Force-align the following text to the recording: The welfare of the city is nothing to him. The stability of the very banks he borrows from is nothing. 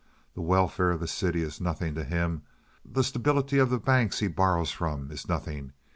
The 0.33 0.41
welfare 0.41 0.89
of 0.89 0.99
the 0.99 1.07
city 1.07 1.43
is 1.43 1.61
nothing 1.61 1.93
to 1.93 2.03
him. 2.03 2.41
The 2.83 3.03
stability 3.03 3.59
of 3.59 3.69
the 3.69 3.77
very 3.77 3.85
banks 3.85 4.17
he 4.17 4.27
borrows 4.27 4.71
from 4.71 5.11
is 5.11 5.29
nothing. 5.29 5.73